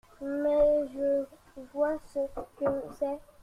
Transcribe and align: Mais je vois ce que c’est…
Mais 0.19 0.87
je 0.95 1.25
vois 1.73 1.99
ce 2.07 2.17
que 2.57 2.65
c’est… 2.97 3.19